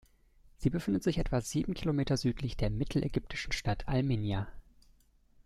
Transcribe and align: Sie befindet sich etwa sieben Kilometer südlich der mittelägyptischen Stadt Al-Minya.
Sie 0.57 0.71
befindet 0.71 1.03
sich 1.03 1.19
etwa 1.19 1.41
sieben 1.41 1.75
Kilometer 1.75 2.17
südlich 2.17 2.57
der 2.57 2.71
mittelägyptischen 2.71 3.51
Stadt 3.53 3.87
Al-Minya. 3.87 4.47